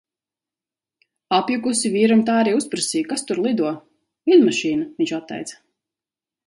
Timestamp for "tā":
2.31-2.39